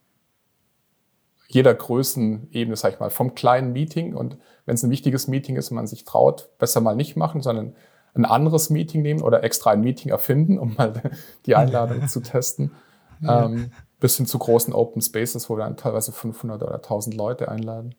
[1.48, 5.72] jeder Größenebene, sag ich mal, vom kleinen Meeting und wenn es ein wichtiges Meeting ist
[5.72, 7.74] und man sich traut, besser mal nicht machen, sondern
[8.18, 10.94] ein anderes Meeting nehmen oder extra ein Meeting erfinden, um mal
[11.46, 12.72] die Einladung zu testen.
[13.28, 17.50] Ähm, bis hin zu großen Open Spaces, wo wir dann teilweise 500 oder 1000 Leute
[17.50, 17.96] einladen.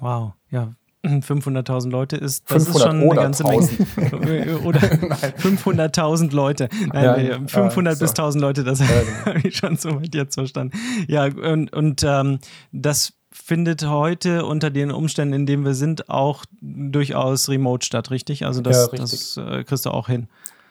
[0.00, 0.72] Wow, ja,
[1.04, 3.66] 500.000 Leute ist, das ist schon eine ganze Menge.
[4.64, 6.68] oder 500.000 Leute.
[6.92, 9.26] Nein, ja, 500 ja, bis 1000 Leute, das ja, genau.
[9.26, 10.78] habe ich schon so weit jetzt verstanden.
[11.08, 12.38] Ja, und, und ähm,
[12.72, 18.44] das findet heute unter den Umständen, in denen wir sind, auch durchaus remote statt, richtig?
[18.44, 20.28] Also das, ja, das äh, kriegst du auch hin.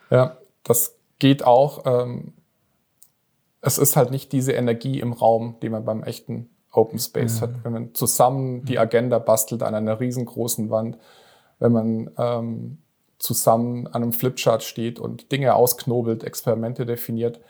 [0.09, 1.85] Ja, das geht auch.
[1.85, 2.33] Ähm,
[3.61, 7.47] es ist halt nicht diese Energie im Raum, die man beim echten Open Space ja.
[7.47, 7.63] hat.
[7.63, 10.97] Wenn man zusammen die Agenda bastelt an einer riesengroßen Wand,
[11.59, 12.77] wenn man ähm,
[13.17, 17.41] zusammen an einem Flipchart steht und Dinge ausknobelt, Experimente definiert,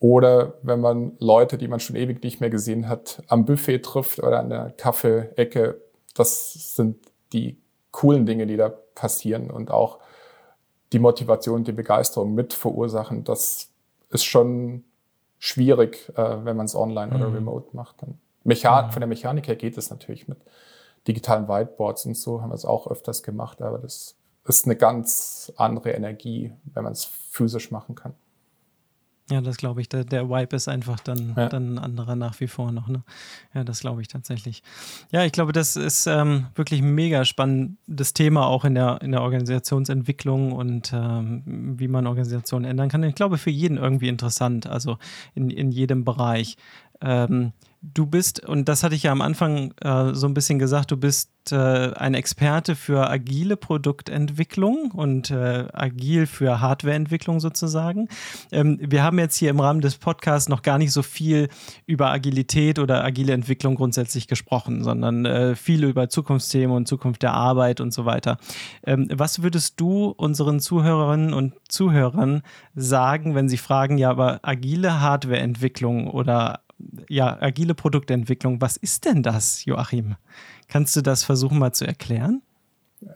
[0.00, 4.20] oder wenn man Leute, die man schon ewig nicht mehr gesehen hat, am Buffet trifft
[4.20, 5.80] oder an der Kaffeeecke,
[6.14, 6.96] das sind
[7.32, 7.58] die
[7.90, 9.98] coolen Dinge, die da passieren und auch
[10.92, 13.24] die Motivation, die Begeisterung mit verursachen.
[13.24, 13.70] Das
[14.10, 14.84] ist schon
[15.38, 17.22] schwierig, äh, wenn man es online mhm.
[17.22, 18.02] oder remote macht.
[18.02, 18.18] Dann.
[18.44, 18.92] Mechan mhm.
[18.92, 20.38] Von der Mechanik her geht es natürlich mit
[21.06, 25.52] digitalen Whiteboards und so, haben wir es auch öfters gemacht, aber das ist eine ganz
[25.56, 28.14] andere Energie, wenn man es physisch machen kann.
[29.30, 29.88] Ja, das glaube ich.
[29.88, 31.48] Der, der Vibe ist einfach dann, ja.
[31.48, 32.88] dann ein anderer nach wie vor noch.
[32.88, 33.02] Ne?
[33.54, 34.62] Ja, das glaube ich tatsächlich.
[35.10, 39.12] Ja, ich glaube, das ist ähm, wirklich ein mega spannendes Thema auch in der, in
[39.12, 41.42] der Organisationsentwicklung und ähm,
[41.78, 43.02] wie man Organisationen ändern kann.
[43.02, 44.96] Ich glaube, für jeden irgendwie interessant, also
[45.34, 46.56] in, in jedem Bereich.
[47.00, 50.90] Ähm, Du bist, und das hatte ich ja am Anfang äh, so ein bisschen gesagt,
[50.90, 58.08] du bist äh, ein Experte für agile Produktentwicklung und äh, agil für Hardwareentwicklung sozusagen.
[58.50, 61.48] Ähm, wir haben jetzt hier im Rahmen des Podcasts noch gar nicht so viel
[61.86, 67.34] über Agilität oder agile Entwicklung grundsätzlich gesprochen, sondern äh, viel über Zukunftsthemen und Zukunft der
[67.34, 68.38] Arbeit und so weiter.
[68.84, 72.42] Ähm, was würdest du unseren Zuhörerinnen und Zuhörern
[72.74, 76.60] sagen, wenn sie fragen, ja, aber agile Hardwareentwicklung oder
[77.08, 78.60] ja, agile Produktentwicklung.
[78.60, 80.16] Was ist denn das, Joachim?
[80.68, 82.42] Kannst du das versuchen mal zu erklären?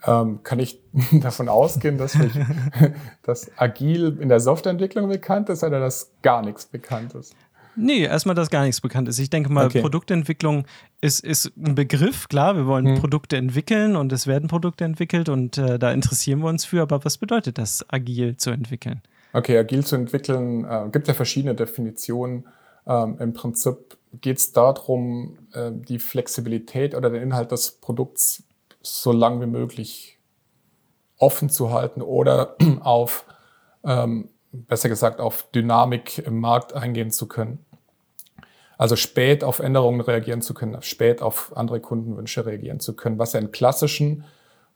[0.06, 0.80] Ähm, kann ich
[1.12, 2.32] davon ausgehen, dass, ich,
[3.22, 7.34] dass agil in der Softwareentwicklung bekannt ist oder dass gar nichts bekannt ist?
[7.74, 9.18] Nee, erstmal, dass gar nichts bekannt ist.
[9.18, 9.80] Ich denke mal, okay.
[9.80, 10.66] Produktentwicklung
[11.00, 13.00] ist, ist ein Begriff, klar, wir wollen hm.
[13.00, 17.04] Produkte entwickeln und es werden Produkte entwickelt und äh, da interessieren wir uns für, aber
[17.04, 19.00] was bedeutet das, agil zu entwickeln?
[19.32, 22.44] Okay, agil zu entwickeln, äh, gibt ja verschiedene Definitionen.
[22.86, 28.44] Ähm, Im Prinzip geht es darum, äh, die Flexibilität oder den Inhalt des Produkts
[28.82, 30.18] so lang wie möglich
[31.18, 33.24] offen zu halten oder auf,
[33.84, 37.64] ähm, besser gesagt, auf Dynamik im Markt eingehen zu können.
[38.76, 43.32] Also spät auf Änderungen reagieren zu können, spät auf andere Kundenwünsche reagieren zu können, was
[43.32, 44.24] ja in klassischen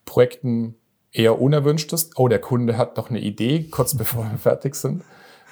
[0.05, 0.77] Projekten
[1.11, 2.17] eher unerwünscht ist.
[2.17, 5.03] Oh, der Kunde hat doch eine Idee, kurz bevor wir fertig sind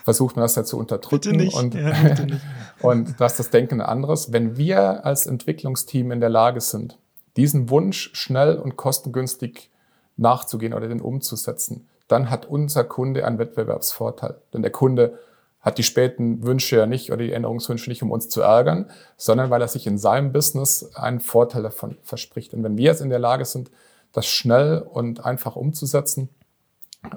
[0.04, 1.32] versucht man das ja zu unterdrücken.
[1.32, 1.56] Bitte nicht.
[1.56, 1.92] Und, ja,
[2.82, 4.32] und da ist das Denken ein anderes.
[4.32, 6.98] Wenn wir als Entwicklungsteam in der Lage sind,
[7.36, 9.70] diesen Wunsch schnell und kostengünstig
[10.16, 14.36] nachzugehen oder den umzusetzen, dann hat unser Kunde einen Wettbewerbsvorteil.
[14.52, 15.18] Denn der Kunde
[15.62, 19.48] hat die späten Wünsche ja nicht oder die Änderungswünsche nicht, um uns zu ärgern, sondern
[19.48, 22.52] weil er sich in seinem Business einen Vorteil davon verspricht.
[22.52, 23.70] Und wenn wir jetzt in der Lage sind,
[24.12, 26.28] das schnell und einfach umzusetzen,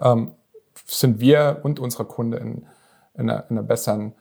[0.02, 0.32] ähm,
[0.86, 2.66] sind wir und unsere Kunde in,
[3.18, 4.14] in einer, in einer besseren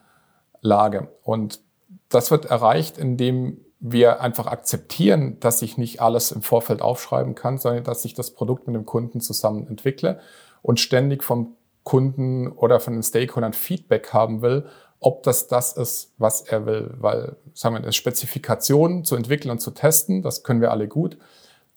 [0.61, 1.09] Lage.
[1.23, 1.61] Und
[2.09, 7.59] das wird erreicht, indem wir einfach akzeptieren, dass ich nicht alles im Vorfeld aufschreiben kann,
[7.59, 10.19] sondern dass ich das Produkt mit dem Kunden zusammen entwickle
[10.63, 14.67] und ständig vom Kunden oder von den Stakeholdern Feedback haben will,
[14.99, 16.95] ob das das ist, was er will.
[16.99, 21.19] Weil, sagen wir, eine Spezifikation zu entwickeln und zu testen, das können wir alle gut.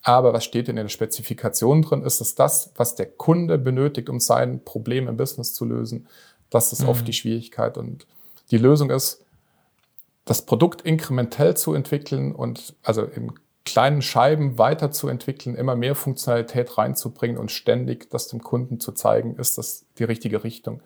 [0.02, 2.04] Aber was steht in der Spezifikation drin?
[2.04, 6.08] Ist es das, was der Kunde benötigt, um sein Problem im Business zu lösen?
[6.50, 6.90] Das ist mhm.
[6.90, 7.78] oft die Schwierigkeit.
[7.78, 8.08] Und
[8.52, 9.24] die Lösung ist,
[10.26, 13.34] das Produkt inkrementell zu entwickeln und also in
[13.66, 19.58] kleinen Scheiben weiterzuentwickeln, immer mehr Funktionalität reinzubringen und ständig das dem Kunden zu zeigen, ist
[19.58, 20.82] das die richtige Richtung.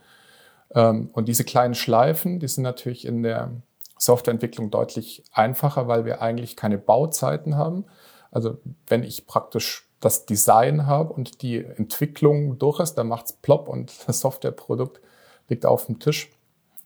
[0.73, 3.52] Ähm, und diese kleinen Schleifen, die sind natürlich in der
[3.97, 7.86] Softwareentwicklung deutlich einfacher, weil wir eigentlich keine Bauzeiten haben.
[8.32, 13.69] Also wenn ich praktisch das Design habe und die Entwicklung durch ist, dann macht's plopp
[13.69, 14.99] und das Softwareprodukt
[15.47, 16.32] liegt auf dem Tisch.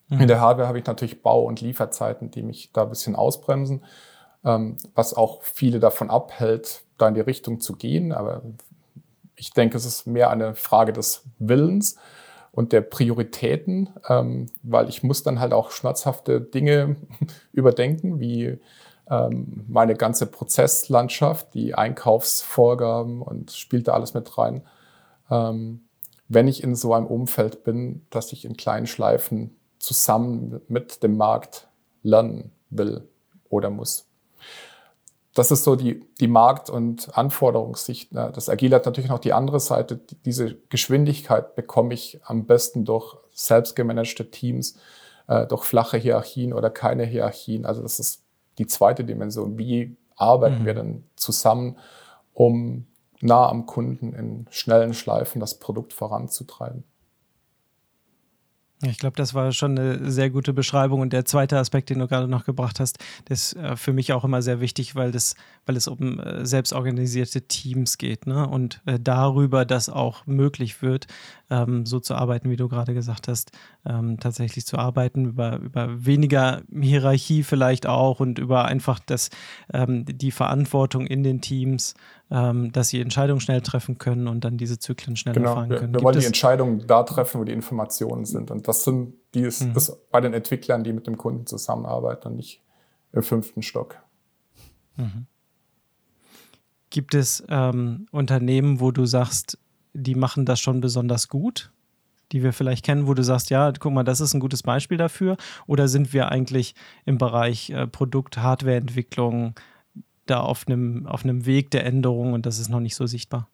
[0.08, 0.20] Mhm.
[0.20, 3.84] In der Hardware habe ich natürlich Bau- und Lieferzeiten, die mich da ein bisschen ausbremsen,
[4.44, 8.12] ähm, was auch viele davon abhält, da in die Richtung zu gehen.
[8.12, 8.42] Aber
[9.36, 11.96] ich denke, es ist mehr eine Frage des Willens
[12.52, 16.96] und der Prioritäten, ähm, weil ich muss dann halt auch schmerzhafte Dinge
[17.52, 18.58] überdenken, wie
[19.10, 24.66] ähm, meine ganze Prozesslandschaft, die Einkaufsvorgaben und spielt da alles mit rein.
[25.30, 25.87] Ähm,
[26.28, 31.16] wenn ich in so einem Umfeld bin, dass ich in kleinen Schleifen zusammen mit dem
[31.16, 31.68] Markt
[32.02, 33.08] lernen will
[33.48, 34.06] oder muss.
[35.34, 38.12] Das ist so die, die Markt- und Anforderungssicht.
[38.12, 40.00] Das Agile hat natürlich noch die andere Seite.
[40.24, 44.78] Diese Geschwindigkeit bekomme ich am besten durch selbstgemanagte Teams,
[45.28, 47.66] äh, durch flache Hierarchien oder keine Hierarchien.
[47.66, 48.24] Also das ist
[48.58, 49.56] die zweite Dimension.
[49.58, 50.66] Wie arbeiten mhm.
[50.66, 51.78] wir denn zusammen,
[52.34, 52.87] um
[53.20, 56.84] nah am Kunden in schnellen Schleifen das Produkt voranzutreiben?
[58.82, 61.00] Ich glaube, das war schon eine sehr gute Beschreibung.
[61.00, 64.22] Und der zweite Aspekt, den du gerade noch gebracht hast, ist äh, für mich auch
[64.22, 65.34] immer sehr wichtig, weil, das,
[65.66, 68.28] weil es um äh, selbstorganisierte Teams geht.
[68.28, 68.46] Ne?
[68.48, 71.08] Und äh, darüber, dass auch möglich wird,
[71.50, 73.50] ähm, so zu arbeiten, wie du gerade gesagt hast,
[73.84, 79.30] ähm, tatsächlich zu arbeiten, über, über weniger Hierarchie vielleicht auch und über einfach das,
[79.74, 81.94] ähm, die Verantwortung in den Teams
[82.30, 85.94] ähm, dass sie Entscheidungen schnell treffen können und dann diese Zyklen schneller genau, fahren können.
[85.94, 88.50] Wir, wir wollen die Entscheidungen da treffen, wo die Informationen sind.
[88.50, 89.76] Und das sind die ist, mhm.
[89.76, 92.62] ist bei den Entwicklern, die mit dem Kunden zusammenarbeiten und nicht
[93.12, 93.96] im fünften Stock.
[94.96, 95.26] Mhm.
[96.90, 99.58] Gibt es ähm, Unternehmen, wo du sagst,
[99.92, 101.72] die machen das schon besonders gut?
[102.32, 104.98] die wir vielleicht kennen, wo du sagst, ja, guck mal, das ist ein gutes Beispiel
[104.98, 105.36] dafür?
[105.66, 106.74] Oder sind wir eigentlich
[107.06, 109.54] im Bereich äh, Produkt, Hardwareentwicklung,
[110.30, 113.48] da auf einem, auf einem Weg der Änderung und das ist noch nicht so sichtbar?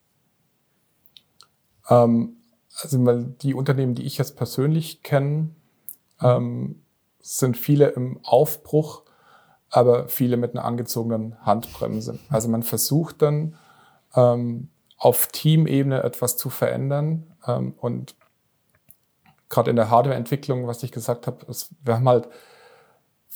[1.89, 2.37] Ähm,
[2.81, 5.51] also die Unternehmen, die ich jetzt persönlich kenne,
[6.21, 6.83] ähm,
[7.21, 9.03] sind viele im Aufbruch,
[9.71, 12.19] aber viele mit einer angezogenen Handbremse.
[12.29, 13.57] Also man versucht dann
[14.15, 18.15] ähm, auf Teamebene etwas zu verändern ähm, und
[19.49, 21.47] gerade in der Hardwareentwicklung, was ich gesagt habe,
[21.83, 22.29] wir haben halt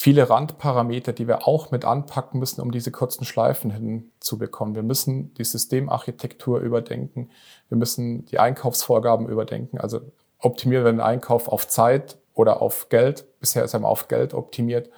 [0.00, 4.76] viele Randparameter, die wir auch mit anpacken müssen, um diese kurzen Schleifen hinzubekommen.
[4.76, 7.30] Wir müssen die Systemarchitektur überdenken.
[7.68, 9.78] Wir müssen die Einkaufsvorgaben überdenken.
[9.78, 10.00] Also
[10.38, 13.26] optimieren wir den Einkauf auf Zeit oder auf Geld.
[13.40, 14.88] Bisher ist er mal auf Geld optimiert.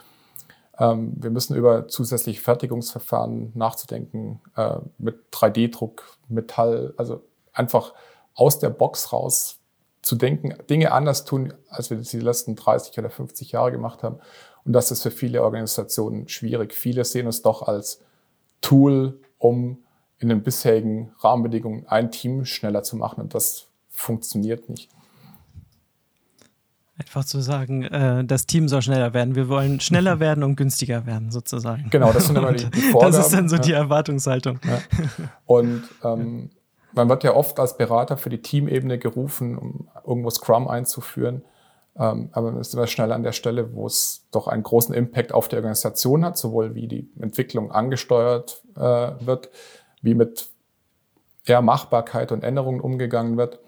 [0.79, 7.95] Ähm, wir müssen über zusätzliche Fertigungsverfahren nachzudenken, äh, mit 3D-Druck, Metall, also einfach
[8.35, 9.61] aus der Box raus
[10.03, 14.03] zu denken, Dinge anders tun, als wir das die letzten 30 oder 50 Jahre gemacht
[14.03, 14.19] haben.
[14.65, 16.75] Und das ist für viele Organisationen schwierig.
[16.75, 18.01] Viele sehen es doch als
[18.61, 19.79] Tool, um
[20.19, 23.23] in den bisherigen Rahmenbedingungen ein Team schneller zu machen.
[23.23, 24.91] Und das funktioniert nicht.
[26.99, 29.35] Einfach zu sagen, äh, das Team soll schneller werden.
[29.35, 31.89] Wir wollen schneller werden und günstiger werden, sozusagen.
[31.89, 33.13] Genau, das sind immer die, die Vorgaben.
[33.13, 33.63] Das ist dann so ja.
[33.63, 34.61] die Erwartungshaltung.
[34.63, 34.83] Ja.
[35.47, 36.51] Und ähm,
[36.93, 41.43] man wird ja oft als Berater für die Teamebene gerufen, um irgendwo Scrum einzuführen.
[41.99, 45.49] Ähm, aber es ist schnell an der Stelle, wo es doch einen großen Impact auf
[45.49, 49.51] die Organisation hat, sowohl wie die Entwicklung angesteuert äh, wird,
[50.03, 50.51] wie mit
[51.47, 53.61] ja, Machbarkeit und Änderungen umgegangen wird.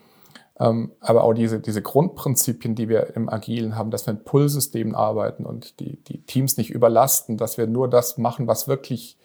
[0.60, 4.94] Ähm, aber auch diese, diese Grundprinzipien, die wir im Agilen haben, dass wir in Pull-Systemen
[4.94, 9.18] arbeiten und die, die Teams nicht überlasten, dass wir nur das machen, was wirklich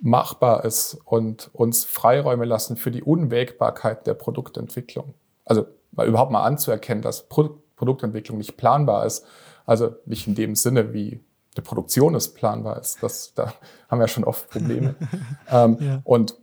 [0.00, 5.14] machbar ist und uns Freiräume lassen für die Unwägbarkeit der Produktentwicklung.
[5.44, 9.24] Also mal überhaupt mal anzuerkennen, dass Pro Produktentwicklung nicht planbar ist.
[9.64, 11.20] Also nicht in dem Sinne, wie
[11.56, 13.02] die Produktion ist planbar ist.
[13.02, 13.52] Das, da
[13.88, 14.94] haben wir schon oft Probleme.
[15.50, 16.00] ähm, ja.
[16.04, 16.36] Und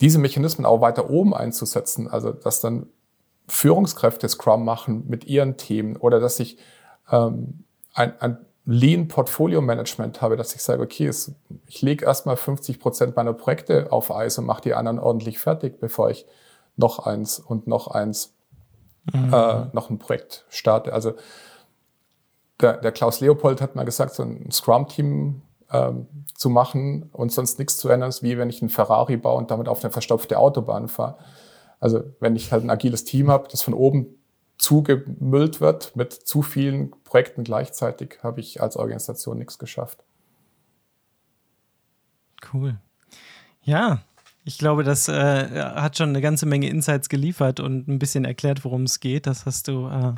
[0.00, 2.86] diese Mechanismen auch weiter oben einzusetzen, also dass dann
[3.48, 6.58] Führungskräfte Scrum machen mit ihren Themen oder dass ich
[7.10, 11.34] ähm, ein, ein Lean Portfolio Management habe, dass ich sage, okay, es,
[11.66, 15.78] ich lege erstmal 50 Prozent meiner Projekte auf Eis und mache die anderen ordentlich fertig,
[15.78, 16.26] bevor ich
[16.76, 18.34] noch eins und noch eins
[19.12, 19.32] mhm.
[19.32, 20.92] äh, noch ein Projekt starte.
[20.92, 21.14] Also
[22.60, 27.58] der, der, Klaus Leopold hat mal gesagt, so ein Scrum-Team ähm, zu machen und sonst
[27.58, 30.38] nichts zu ändern, ist wie wenn ich einen Ferrari baue und damit auf eine verstopfte
[30.38, 31.18] Autobahn fahre.
[31.80, 34.06] Also wenn ich halt ein agiles Team habe, das von oben
[34.56, 40.04] zugemüllt wird mit zu vielen Projekten gleichzeitig, habe ich als Organisation nichts geschafft.
[42.52, 42.78] Cool.
[43.62, 44.02] Ja,
[44.44, 48.64] ich glaube, das äh, hat schon eine ganze Menge Insights geliefert und ein bisschen erklärt,
[48.64, 49.26] worum es geht.
[49.26, 50.12] Das hast du äh,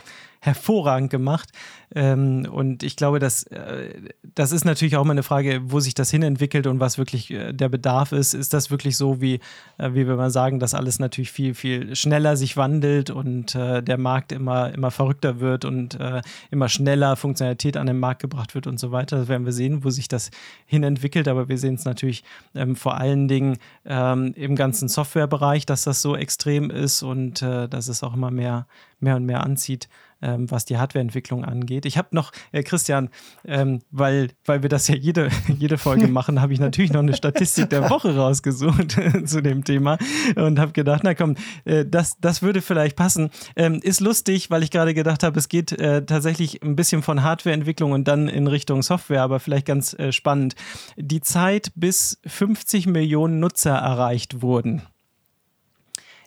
[0.47, 1.51] hervorragend gemacht.
[1.95, 3.91] Ähm, und ich glaube, dass, äh,
[4.35, 7.53] das ist natürlich auch mal eine Frage, wo sich das hinentwickelt und was wirklich äh,
[7.53, 8.35] der Bedarf ist.
[8.35, 9.41] Ist das wirklich so, wie,
[9.79, 13.83] äh, wie wir mal sagen, dass alles natürlich viel, viel schneller sich wandelt und äh,
[13.83, 18.55] der Markt immer, immer verrückter wird und äh, immer schneller Funktionalität an den Markt gebracht
[18.55, 19.19] wird und so weiter.
[19.19, 20.31] Das werden wir sehen, wo sich das
[20.67, 21.29] hinentwickelt.
[21.29, 26.03] Aber wir sehen es natürlich ähm, vor allen Dingen ähm, im ganzen Softwarebereich, dass das
[26.03, 28.67] so extrem ist und äh, dass es auch immer mehr,
[29.01, 29.89] mehr und mehr anzieht
[30.23, 31.87] ähm, was die Hardwareentwicklung angeht.
[31.87, 33.11] Ich habe noch, äh, Christian,
[33.45, 37.15] ähm, weil, weil wir das ja jede, jede Folge machen, habe ich natürlich noch eine
[37.15, 39.99] Statistik der Woche rausgesucht zu dem Thema
[40.37, 43.31] und habe gedacht, na komm, äh, das, das würde vielleicht passen.
[43.57, 47.23] Ähm, ist lustig, weil ich gerade gedacht habe, es geht äh, tatsächlich ein bisschen von
[47.23, 50.55] Hardwareentwicklung und dann in Richtung Software, aber vielleicht ganz äh, spannend.
[50.97, 54.83] Die Zeit, bis 50 Millionen Nutzer erreicht wurden,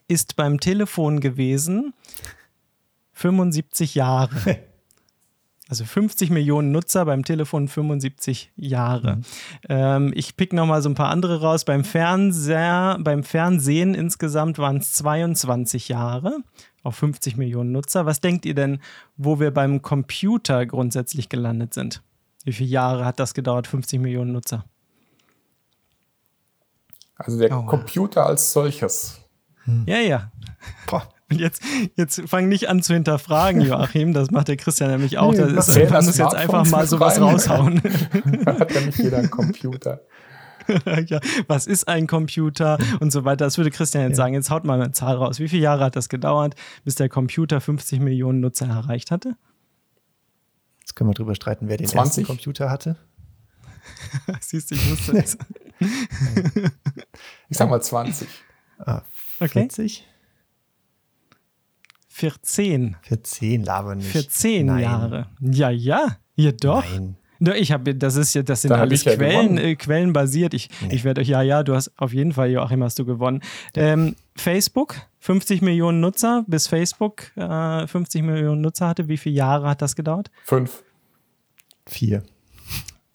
[0.08, 1.92] ist beim Telefon gewesen
[3.20, 4.30] 75 Jahre.
[5.68, 9.18] Also 50 Millionen Nutzer beim Telefon, 75 Jahre.
[9.18, 9.22] Mhm.
[9.68, 11.64] Ähm, ich pick noch mal so ein paar andere raus.
[11.64, 16.38] Beim Fernseher, beim Fernsehen insgesamt waren es 22 Jahre
[16.82, 18.04] auf 50 Millionen Nutzer.
[18.04, 18.80] Was denkt ihr denn,
[19.16, 22.02] wo wir beim Computer grundsätzlich gelandet sind?
[22.42, 23.68] Wie viele Jahre hat das gedauert?
[23.68, 24.64] 50 Millionen Nutzer.
[27.14, 27.62] Also der oh.
[27.66, 29.20] Computer als solches.
[29.66, 29.84] Hm.
[29.86, 30.32] Ja, ja.
[30.88, 31.08] Boah.
[31.30, 31.62] Und jetzt,
[31.96, 34.12] jetzt fang nicht an zu hinterfragen, Joachim.
[34.12, 35.32] Das macht der Christian nämlich auch.
[35.32, 37.80] Nee, das ist, man muss jetzt einfach mal sowas raushauen.
[38.46, 40.00] Hat ja nicht jeder einen Computer.
[41.06, 43.44] ja, was ist ein Computer und so weiter.
[43.44, 44.24] Das würde Christian jetzt ja.
[44.24, 44.34] sagen.
[44.34, 45.38] Jetzt haut mal eine Zahl raus.
[45.38, 49.36] Wie viele Jahre hat das gedauert, bis der Computer 50 Millionen Nutzer erreicht hatte?
[50.80, 52.22] Jetzt können wir drüber streiten, wer den 20?
[52.22, 52.96] ersten Computer hatte.
[54.40, 55.38] Siehst du, ich wusste es.
[57.48, 58.28] ich sag mal 20.
[58.78, 59.02] Ah,
[59.38, 60.00] 40?
[60.00, 60.09] Okay.
[62.20, 62.96] 14.
[63.00, 64.08] 14, laber nicht.
[64.08, 64.82] 14 Nein.
[64.82, 65.26] Jahre.
[65.40, 66.84] Ja, ja, ja doch.
[66.84, 67.16] Nein.
[67.56, 70.52] Ich habe, das ist ja, das sind da alles Quellen, ja äh, quellenbasiert.
[70.52, 70.94] Ich, nee.
[70.96, 73.40] ich werde euch, ja, ja, du hast auf jeden Fall, Joachim, hast du gewonnen.
[73.74, 79.08] Ähm, Facebook, 50 Millionen Nutzer, bis Facebook äh, 50 Millionen Nutzer hatte.
[79.08, 80.30] Wie viele Jahre hat das gedauert?
[80.44, 80.84] Fünf.
[81.86, 82.22] Vier.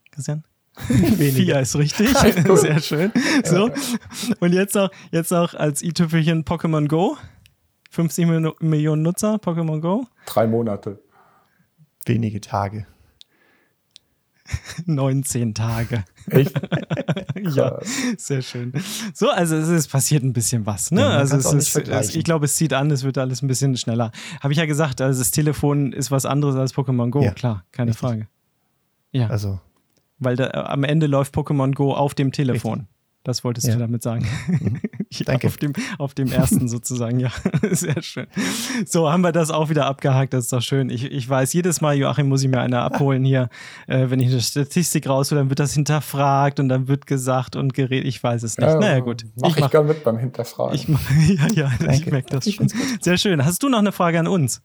[0.10, 0.44] Christian?
[1.18, 2.10] Vier ist richtig.
[2.56, 3.12] Sehr schön.
[3.44, 3.70] So.
[4.40, 7.16] Und jetzt auch, jetzt auch als i-Tüpfelchen Pokémon Go.
[7.96, 8.28] 50
[8.60, 10.06] Millionen Nutzer, Pokémon Go?
[10.26, 11.00] Drei Monate.
[12.06, 12.86] Wenige Tage.
[14.86, 16.04] 19 Tage.
[16.30, 16.54] Echt?
[17.56, 17.80] ja,
[18.18, 18.74] sehr schön.
[19.14, 20.92] So, also es ist passiert ein bisschen was.
[20.92, 21.02] Ne?
[21.02, 23.76] Ja, also es ist, es, ich glaube, es zieht an, es wird alles ein bisschen
[23.78, 24.12] schneller.
[24.42, 27.64] Habe ich ja gesagt, also das Telefon ist was anderes als Pokémon Go, ja, klar,
[27.72, 28.08] keine richtig.
[28.08, 28.28] Frage.
[29.12, 29.28] Ja.
[29.28, 29.60] Also.
[30.20, 32.80] Weil da, am Ende läuft Pokémon Go auf dem Telefon.
[32.80, 32.95] Richtig.
[33.26, 33.74] Das wolltest ja.
[33.74, 34.24] du damit sagen.
[34.48, 34.80] Mhm.
[35.10, 35.48] ja, Danke.
[35.48, 37.32] Auf dem, auf dem ersten sozusagen, ja.
[37.72, 38.28] Sehr schön.
[38.86, 40.34] So, haben wir das auch wieder abgehakt.
[40.34, 40.92] Das ist doch schön.
[40.92, 43.50] Ich, ich weiß, jedes Mal, Joachim, muss ich mir eine abholen hier.
[43.88, 47.74] Äh, wenn ich eine Statistik raushole, dann wird das hinterfragt und dann wird gesagt und
[47.74, 48.08] geredet.
[48.08, 48.68] Ich weiß es nicht.
[48.68, 49.26] Ja, naja, gut.
[49.38, 50.76] Mach ich, ich mach, gerne mit beim Hinterfragen.
[50.76, 51.94] Ich, ja, ja, Danke.
[51.96, 52.68] ich merke das schon.
[53.02, 53.44] Sehr schön.
[53.44, 54.62] Hast du noch eine Frage an uns?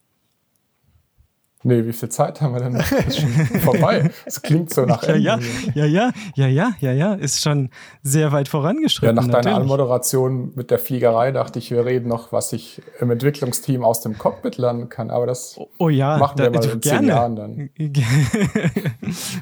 [1.63, 2.89] Nee, wie viel Zeit haben wir denn noch?
[2.89, 3.29] Das ist schon
[3.61, 4.11] vorbei.
[4.25, 5.19] Es klingt so nach Ende.
[5.19, 5.39] Ja,
[5.75, 7.69] ja, ja, ja, ja, ja, ja, ist schon
[8.03, 9.15] sehr weit vorangeschritten.
[9.15, 9.45] Ja, nach natürlich.
[9.45, 14.01] deiner Anmoderation mit der Fliegerei dachte ich, wir reden noch, was ich im Entwicklungsteam aus
[14.01, 15.11] dem Cockpit lernen kann.
[15.11, 16.99] Aber das oh, oh ja, machen wir da, mal in gerne.
[16.99, 17.71] zehn Jahren dann.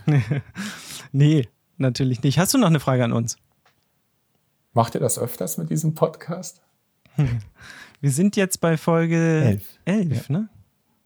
[0.07, 0.42] nee,
[1.12, 2.40] nee, natürlich nicht.
[2.40, 3.37] Hast du noch eine Frage an uns?
[4.72, 6.62] Macht ihr das öfters mit diesem Podcast?
[8.00, 10.37] Wir sind jetzt bei Folge 11, 11 ja.
[10.37, 10.48] ne?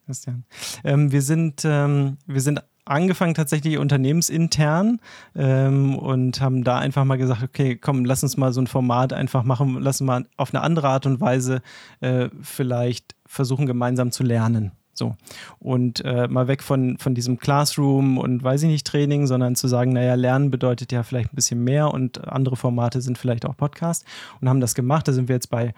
[0.07, 0.45] Christian.
[0.85, 5.01] Ähm, wir, sind, ähm, wir sind angefangen tatsächlich unternehmensintern
[5.37, 9.13] ähm, und haben da einfach mal gesagt, okay, komm, lass uns mal so ein Format
[9.13, 11.63] einfach machen, lass uns mal auf eine andere Art und Weise
[12.01, 14.73] äh, vielleicht versuchen, gemeinsam zu lernen.
[14.95, 15.17] So.
[15.59, 19.67] Und äh, mal weg von, von diesem Classroom und weiß ich nicht Training, sondern zu
[19.67, 23.57] sagen, naja, Lernen bedeutet ja vielleicht ein bisschen mehr und andere Formate sind vielleicht auch
[23.57, 24.05] Podcast
[24.41, 25.09] und haben das gemacht.
[25.09, 25.73] Da sind wir jetzt bei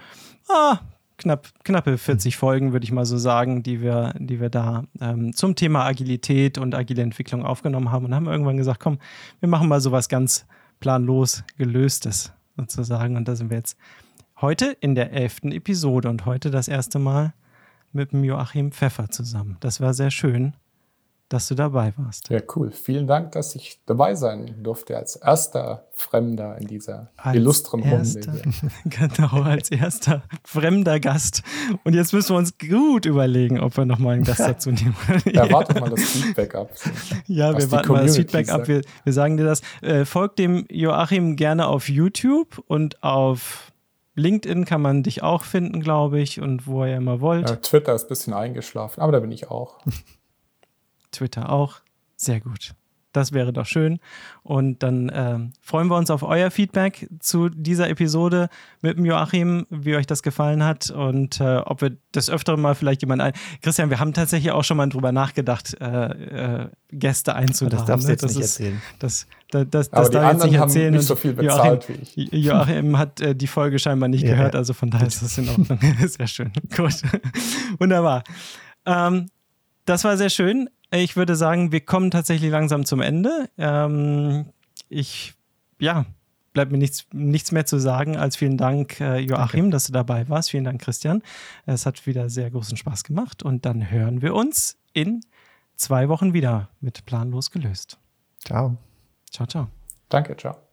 [0.49, 0.79] ah,
[1.19, 5.35] knapp, knappe 40 Folgen, würde ich mal so sagen, die wir, die wir da ähm,
[5.35, 8.99] zum Thema Agilität und agile Entwicklung aufgenommen haben und haben irgendwann gesagt, komm,
[9.41, 10.47] wir machen mal sowas ganz
[10.81, 13.17] planlos gelöstes sozusagen.
[13.17, 13.77] Und da sind wir jetzt
[14.41, 17.33] heute in der elften Episode und heute das erste Mal
[17.93, 19.57] mit dem Joachim Pfeffer zusammen.
[19.61, 20.55] Das war sehr schön
[21.35, 22.31] dass du dabei warst.
[22.31, 22.71] Ja, cool.
[22.71, 28.33] Vielen Dank, dass ich dabei sein durfte als erster Fremder in dieser als illustren erster,
[28.33, 28.43] Runde.
[28.85, 29.09] Hier.
[29.09, 31.43] Genau, als erster fremder Gast.
[31.83, 34.97] Und jetzt müssen wir uns gut überlegen, ob wir nochmal einen Gast dazu nehmen.
[35.33, 36.71] ja, wartet mal das Feedback ab.
[37.27, 38.69] Ja, wir warten mal das Feedback ab.
[38.69, 39.61] Wir, wir, sagen dir das.
[39.83, 43.73] Äh, folgt dem Joachim gerne auf YouTube und auf
[44.15, 47.51] LinkedIn kann man dich auch finden, glaube ich, und wo ihr immer wollt.
[47.51, 49.79] Ja, Twitter ist ein bisschen eingeschlafen, aber da bin ich auch.
[51.15, 51.81] Twitter auch.
[52.17, 52.75] Sehr gut.
[53.15, 54.01] Das wäre doch schön.
[54.43, 58.49] Und dann äh, freuen wir uns auf euer Feedback zu dieser Episode
[58.83, 62.75] mit dem Joachim, wie euch das gefallen hat und äh, ob wir das öftere mal
[62.75, 63.33] vielleicht jemand ein.
[63.63, 67.79] Christian, wir haben tatsächlich auch schon mal drüber nachgedacht, äh, äh Gäste einzuladen.
[67.79, 68.13] Das darfst du ne?
[68.13, 68.83] jetzt das nicht ist, erzählen.
[68.99, 70.87] Das, das, das, Aber das darf jetzt nicht erzählen.
[70.87, 72.45] Haben nicht so viel bezahlt Joachim, wie ich.
[72.45, 75.49] Joachim hat äh, die Folge scheinbar nicht ja, gehört, also von daher ist das in
[75.49, 75.79] Ordnung.
[76.07, 76.53] Sehr schön.
[76.77, 76.95] Gut.
[77.79, 78.25] Wunderbar.
[78.87, 79.29] Ähm,
[79.85, 80.69] das war sehr schön.
[80.95, 83.51] Ich würde sagen, wir kommen tatsächlich langsam zum Ende.
[83.59, 84.47] Ähm,
[84.89, 85.35] ich,
[85.81, 86.07] ja,
[86.53, 89.71] bleibt mir nichts, nichts mehr zu sagen als vielen Dank, äh, Joachim, Danke.
[89.71, 90.51] dass du dabei warst.
[90.51, 91.23] Vielen Dank, Christian.
[91.67, 95.21] Es hat wieder sehr großen Spaß gemacht und dann hören wir uns in
[95.75, 97.99] zwei Wochen wieder mit Planlos gelöst.
[98.45, 98.77] Ciao.
[99.31, 99.69] Ciao, ciao.
[100.09, 100.64] Danke, ciao.